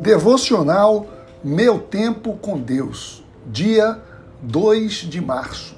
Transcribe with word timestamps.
Devocional 0.00 1.06
Meu 1.44 1.78
Tempo 1.78 2.34
com 2.38 2.58
Deus, 2.58 3.22
dia 3.46 4.00
2 4.40 4.92
de 4.92 5.20
março. 5.20 5.76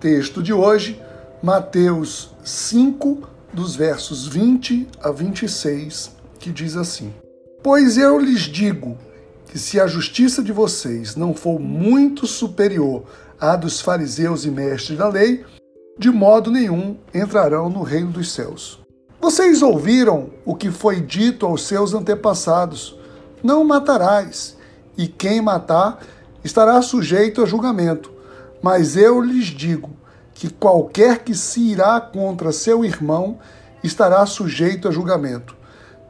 Texto 0.00 0.42
de 0.42 0.50
hoje, 0.50 0.98
Mateus 1.42 2.30
5, 2.42 3.18
dos 3.52 3.76
versos 3.76 4.26
20 4.26 4.88
a 5.02 5.10
26, 5.10 6.10
que 6.38 6.50
diz 6.50 6.74
assim: 6.74 7.12
Pois 7.62 7.98
eu 7.98 8.18
lhes 8.18 8.44
digo 8.44 8.96
que 9.44 9.58
se 9.58 9.78
a 9.78 9.86
justiça 9.86 10.42
de 10.42 10.52
vocês 10.52 11.14
não 11.14 11.34
for 11.34 11.60
muito 11.60 12.26
superior 12.26 13.04
à 13.38 13.56
dos 13.56 13.78
fariseus 13.78 14.46
e 14.46 14.50
mestres 14.50 14.96
da 14.96 15.06
lei, 15.06 15.44
de 15.98 16.10
modo 16.10 16.50
nenhum 16.50 16.96
entrarão 17.12 17.68
no 17.68 17.82
reino 17.82 18.10
dos 18.10 18.32
céus. 18.32 18.80
Vocês 19.20 19.60
ouviram 19.60 20.30
o 20.46 20.54
que 20.54 20.70
foi 20.70 20.98
dito 20.98 21.44
aos 21.44 21.66
seus 21.66 21.92
antepassados: 21.92 22.98
Não 23.42 23.64
matarás, 23.64 24.56
e 24.96 25.06
quem 25.06 25.40
matar 25.40 25.98
estará 26.44 26.80
sujeito 26.82 27.42
a 27.42 27.46
julgamento. 27.46 28.12
Mas 28.62 28.96
eu 28.96 29.20
lhes 29.20 29.46
digo 29.46 29.90
que 30.34 30.50
qualquer 30.50 31.20
que 31.20 31.34
se 31.34 31.60
irá 31.60 32.00
contra 32.00 32.52
seu 32.52 32.84
irmão 32.84 33.38
estará 33.82 34.24
sujeito 34.26 34.88
a 34.88 34.90
julgamento. 34.90 35.56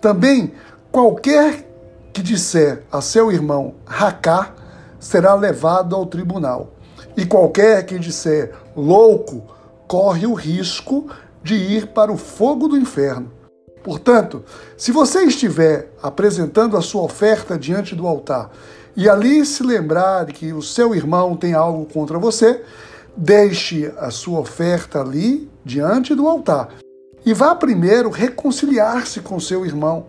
Também 0.00 0.52
qualquer 0.90 1.68
que 2.12 2.22
disser 2.22 2.82
a 2.90 3.00
seu 3.00 3.30
irmão 3.30 3.74
racá 3.86 4.54
será 4.98 5.34
levado 5.34 5.94
ao 5.94 6.06
tribunal. 6.06 6.72
E 7.16 7.24
qualquer 7.24 7.84
que 7.86 7.98
disser 7.98 8.54
louco 8.76 9.42
corre 9.86 10.26
o 10.26 10.34
risco 10.34 11.08
de 11.42 11.54
ir 11.54 11.88
para 11.88 12.12
o 12.12 12.16
fogo 12.16 12.68
do 12.68 12.76
inferno. 12.76 13.30
Portanto, 13.82 14.44
se 14.76 14.92
você 14.92 15.24
estiver 15.24 15.90
apresentando 16.02 16.76
a 16.76 16.82
sua 16.82 17.02
oferta 17.02 17.58
diante 17.58 17.94
do 17.94 18.06
altar 18.06 18.50
e 18.96 19.08
ali 19.08 19.44
se 19.46 19.62
lembrar 19.62 20.26
que 20.26 20.52
o 20.52 20.62
seu 20.62 20.94
irmão 20.94 21.36
tem 21.36 21.54
algo 21.54 21.86
contra 21.86 22.18
você, 22.18 22.62
deixe 23.16 23.92
a 23.98 24.10
sua 24.10 24.40
oferta 24.40 25.00
ali 25.00 25.50
diante 25.64 26.14
do 26.14 26.28
altar 26.28 26.68
e 27.24 27.32
vá 27.32 27.54
primeiro 27.54 28.10
reconciliar-se 28.10 29.20
com 29.20 29.40
seu 29.40 29.64
irmão. 29.64 30.06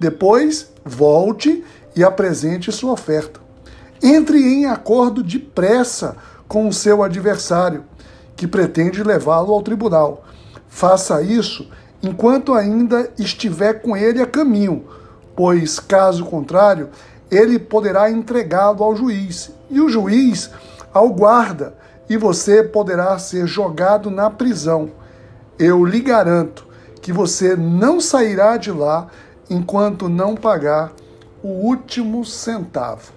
Depois, 0.00 0.70
volte 0.84 1.64
e 1.94 2.02
apresente 2.02 2.72
sua 2.72 2.92
oferta. 2.92 3.40
Entre 4.02 4.38
em 4.38 4.66
acordo 4.66 5.22
depressa 5.22 6.16
com 6.48 6.66
o 6.66 6.72
seu 6.72 7.02
adversário, 7.02 7.84
que 8.34 8.46
pretende 8.46 9.02
levá-lo 9.02 9.52
ao 9.52 9.62
tribunal 9.62 10.24
Faça 10.72 11.20
isso 11.20 11.68
enquanto 12.02 12.54
ainda 12.54 13.10
estiver 13.18 13.80
com 13.80 13.96
ele 13.96 14.20
a 14.20 14.26
caminho, 14.26 14.84
pois, 15.36 15.78
caso 15.78 16.24
contrário, 16.24 16.90
ele 17.30 17.58
poderá 17.58 18.10
entregá-lo 18.10 18.82
ao 18.82 18.96
juiz, 18.96 19.50
e 19.70 19.80
o 19.80 19.88
juiz 19.88 20.50
ao 20.92 21.08
guarda, 21.10 21.74
e 22.08 22.16
você 22.16 22.62
poderá 22.62 23.18
ser 23.18 23.46
jogado 23.46 24.10
na 24.10 24.28
prisão. 24.28 24.90
Eu 25.58 25.84
lhe 25.84 26.00
garanto 26.00 26.66
que 27.00 27.12
você 27.12 27.56
não 27.56 28.00
sairá 28.00 28.56
de 28.56 28.70
lá 28.70 29.06
enquanto 29.48 30.08
não 30.08 30.34
pagar 30.34 30.92
o 31.42 31.48
último 31.48 32.24
centavo. 32.24 33.12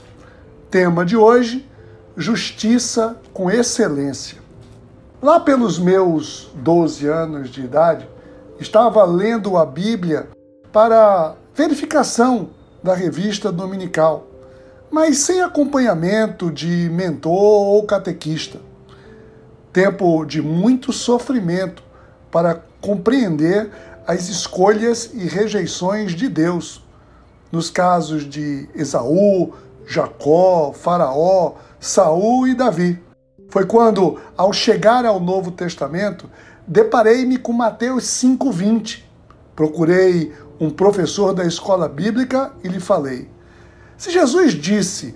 Tema 0.69 1.06
de 1.06 1.17
hoje: 1.17 1.67
Justiça 2.16 3.17
com 3.33 3.52
excelência. 3.52 4.38
Lá 5.22 5.39
pelos 5.39 5.78
meus 5.78 6.50
12 6.56 7.08
anos 7.08 7.50
de 7.50 7.61
idade, 7.61 8.08
estava 8.59 9.03
lendo 9.03 9.58
a 9.58 9.66
Bíblia 9.66 10.30
para 10.72 11.36
verificação 11.53 12.50
da 12.84 12.94
revista 12.94 13.52
dominical, 13.52 14.28
mas 14.92 15.17
sem 15.20 15.42
acompanhamento 15.42 16.52
de 16.52 16.89
mentor 16.89 17.34
ou 17.34 17.84
catequista. 17.84 18.59
Tempo 19.74 20.24
de 20.25 20.41
muito 20.41 20.94
sofrimento 20.94 21.84
para 22.31 22.62
compreender 22.79 23.72
as 24.07 24.29
escolhas 24.29 25.09
e 25.13 25.25
rejeições 25.25 26.13
de 26.13 26.29
Deus, 26.29 26.84
nos 27.52 27.69
casos 27.69 28.24
de 28.29 28.69
Esaú, 28.75 29.53
Jacó, 29.88 30.72
Faraó, 30.74 31.56
Saul 31.79 32.47
e 32.47 32.53
Davi. 32.53 33.02
Foi 33.50 33.66
quando, 33.66 34.19
ao 34.38 34.52
chegar 34.52 35.06
ao 35.06 35.19
Novo 35.19 35.52
Testamento, 35.52 36.29
deparei-me 36.68 37.38
com 37.38 37.53
Mateus 37.53 38.06
5,20. 38.06 39.03
Procurei 39.56 40.34
um 40.59 40.70
professor 40.70 41.34
da 41.34 41.46
escola 41.46 41.88
bíblica 41.88 42.53
e 42.64 42.68
lhe 42.68 42.80
falei: 42.80 43.30
Se 43.98 44.12
Jesus 44.12 44.53
disse 44.53 45.16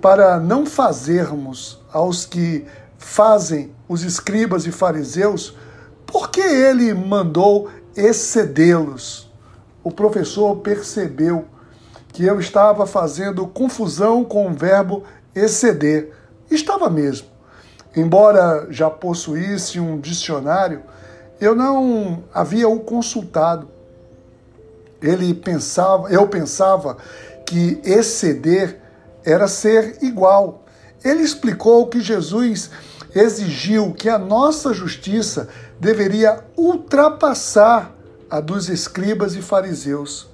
para 0.00 0.38
não 0.38 0.66
fazermos 0.66 1.80
aos 1.92 2.24
que 2.24 2.64
fazem 2.98 3.72
os 3.88 4.02
escribas 4.02 4.66
e 4.66 4.72
fariseus, 4.72 5.54
por 6.06 6.30
que 6.30 6.40
ele 6.40 6.92
mandou 6.94 7.70
excedê-los? 7.96 9.30
O 9.82 9.90
professor 9.90 10.56
percebeu 10.56 11.46
que 12.08 12.24
eu 12.24 12.40
estava 12.40 12.86
fazendo 12.86 13.46
confusão 13.46 14.24
com 14.24 14.48
o 14.48 14.54
verbo 14.54 15.04
exceder. 15.34 16.12
Estava 16.50 16.88
mesmo. 16.88 17.35
Embora 17.96 18.66
já 18.68 18.90
possuísse 18.90 19.80
um 19.80 19.98
dicionário, 19.98 20.82
eu 21.40 21.54
não 21.54 22.24
havia 22.32 22.68
o 22.68 22.80
consultado. 22.80 23.68
Ele 25.00 25.32
pensava, 25.32 26.10
eu 26.10 26.28
pensava 26.28 26.98
que 27.46 27.80
exceder 27.82 28.78
era 29.24 29.48
ser 29.48 29.96
igual. 30.02 30.64
Ele 31.02 31.22
explicou 31.22 31.86
que 31.86 32.00
Jesus 32.00 32.70
exigiu 33.14 33.94
que 33.94 34.10
a 34.10 34.18
nossa 34.18 34.74
justiça 34.74 35.48
deveria 35.80 36.44
ultrapassar 36.56 37.94
a 38.30 38.40
dos 38.40 38.68
escribas 38.68 39.34
e 39.34 39.40
fariseus. 39.40 40.28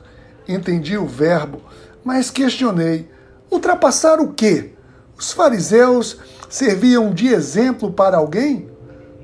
Entendi 0.48 0.96
o 0.96 1.06
verbo, 1.06 1.62
mas 2.02 2.28
questionei: 2.30 3.08
ultrapassar 3.50 4.18
o 4.18 4.32
quê? 4.32 4.72
Os 5.16 5.30
fariseus 5.32 6.18
serviam 6.52 7.14
de 7.14 7.28
exemplo 7.28 7.90
para 7.90 8.18
alguém? 8.18 8.68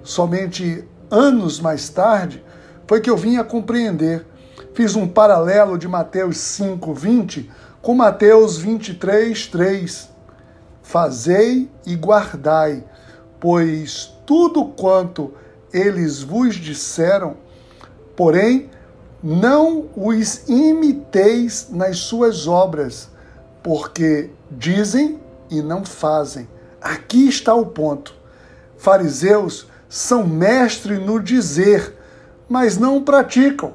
Somente 0.02 0.82
anos 1.10 1.60
mais 1.60 1.90
tarde 1.90 2.42
foi 2.86 3.02
que 3.02 3.10
eu 3.10 3.18
vim 3.18 3.36
a 3.36 3.44
compreender. 3.44 4.24
Fiz 4.72 4.96
um 4.96 5.06
paralelo 5.06 5.76
de 5.76 5.86
Mateus 5.86 6.38
5:20 6.38 7.50
com 7.82 7.94
Mateus 7.94 8.56
23:3. 8.56 10.08
Fazei 10.82 11.70
e 11.84 11.94
guardai, 11.96 12.82
pois 13.38 14.10
tudo 14.24 14.64
quanto 14.64 15.34
eles 15.70 16.22
vos 16.22 16.54
disseram, 16.54 17.36
porém 18.16 18.70
não 19.22 19.90
os 19.94 20.48
imiteis 20.48 21.68
nas 21.70 21.98
suas 21.98 22.46
obras, 22.48 23.10
porque 23.62 24.30
dizem 24.50 25.20
e 25.50 25.60
não 25.60 25.84
fazem. 25.84 26.48
Aqui 26.80 27.28
está 27.28 27.54
o 27.54 27.66
ponto. 27.66 28.14
Fariseus 28.76 29.66
são 29.88 30.26
mestres 30.26 30.98
no 30.98 31.18
dizer, 31.20 31.94
mas 32.48 32.78
não 32.78 33.02
praticam. 33.02 33.74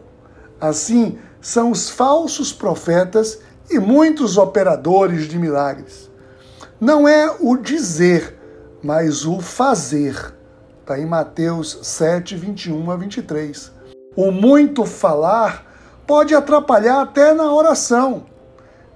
Assim, 0.60 1.18
são 1.42 1.72
os 1.72 1.90
falsos 1.90 2.54
profetas 2.54 3.40
e 3.70 3.80
muitos 3.80 4.38
operadores 4.38 5.28
de 5.28 5.38
milagres. 5.38 6.10
Não 6.80 7.08
é 7.08 7.36
o 7.40 7.58
dizer, 7.58 8.38
mas 8.82 9.26
o 9.26 9.40
fazer. 9.40 10.34
Está 10.82 11.00
em 11.00 11.06
Mateus 11.06 11.80
7, 11.82 12.36
21 12.36 12.92
a 12.92 12.96
23. 12.96 13.72
O 14.16 14.32
muito 14.32 14.86
falar 14.86 15.66
pode 16.06 16.36
atrapalhar 16.36 17.02
até 17.02 17.34
na 17.34 17.52
oração. 17.52 18.26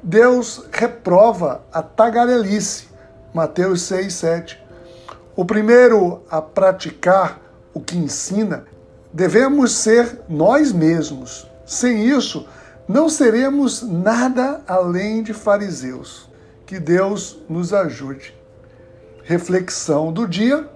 Deus 0.04 0.64
reprova 0.72 1.64
a 1.72 1.82
tagarelice. 1.82 2.87
Mateus 3.38 3.84
6, 3.84 4.14
7. 4.16 4.64
O 5.36 5.46
primeiro 5.46 6.24
a 6.28 6.42
praticar 6.42 7.40
o 7.72 7.80
que 7.80 7.96
ensina, 7.96 8.66
devemos 9.14 9.76
ser 9.76 10.22
nós 10.28 10.72
mesmos. 10.72 11.48
Sem 11.64 12.08
isso, 12.08 12.48
não 12.88 13.08
seremos 13.08 13.84
nada 13.84 14.62
além 14.68 15.22
de 15.22 15.36
fariseus. 15.36 16.28
Que 16.66 16.80
Deus 16.80 17.38
nos 17.48 17.76
ajude. 17.76 18.36
Reflexão 19.24 20.12
do 20.12 20.28
dia. 20.28 20.68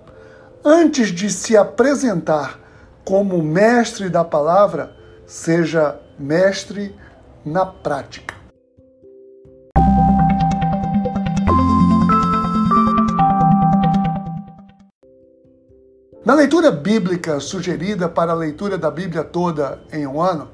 Antes 0.63 1.07
de 1.07 1.31
se 1.31 1.57
apresentar 1.57 2.59
como 3.03 3.41
mestre 3.41 4.07
da 4.07 4.23
palavra, 4.23 4.95
seja 5.25 5.99
mestre 6.19 6.95
na 7.43 7.65
prática. 7.65 8.30
Na 16.23 16.35
leitura 16.35 16.69
bíblica 16.69 17.39
sugerida 17.39 18.07
para 18.07 18.31
a 18.31 18.35
leitura 18.35 18.77
da 18.77 18.91
Bíblia 18.91 19.23
toda 19.23 19.81
em 19.91 20.05
um 20.05 20.21
ano, 20.21 20.49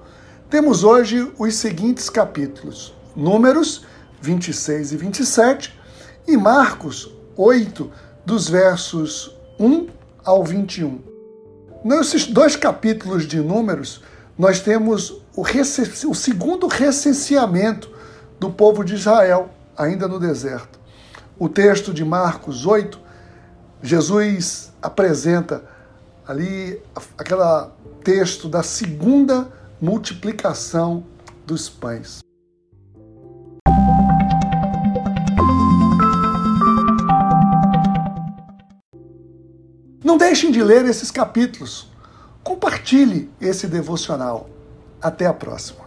temos 0.49 0.81
hoje 0.81 1.29
os 1.37 1.55
seguintes 1.55 2.09
capítulos: 2.09 2.93
Números, 3.13 3.85
26 4.21 4.93
e 4.93 4.97
27, 4.97 5.77
e 6.25 6.37
Marcos 6.37 7.13
8, 7.35 7.91
dos 8.25 8.47
versos 8.47 9.35
1 9.59 9.89
ao 10.23 10.41
21. 10.41 11.01
Nesses 11.83 12.25
dois 12.27 12.55
capítulos 12.55 13.27
de 13.27 13.41
Números, 13.41 14.01
nós 14.37 14.61
temos 14.61 15.21
o, 15.35 15.41
o 15.41 16.15
segundo 16.15 16.67
recenseamento 16.67 17.91
do 18.39 18.49
povo 18.49 18.85
de 18.85 18.95
Israel, 18.95 19.49
ainda 19.75 20.07
no 20.07 20.17
deserto. 20.17 20.79
O 21.37 21.49
texto 21.49 21.93
de 21.93 22.05
Marcos 22.05 22.65
8, 22.65 23.06
Jesus 23.81 24.71
apresenta 24.81 25.63
ali 26.27 26.81
aquele 27.17 27.69
texto 28.03 28.49
da 28.49 28.63
segunda 28.63 29.47
multiplicação 29.79 31.05
dos 31.45 31.69
pães. 31.69 32.19
Não 40.03 40.17
deixem 40.17 40.51
de 40.51 40.63
ler 40.63 40.85
esses 40.85 41.11
capítulos. 41.11 41.89
Compartilhe 42.43 43.29
esse 43.39 43.67
devocional. 43.67 44.49
Até 45.01 45.25
a 45.25 45.33
próxima. 45.33 45.86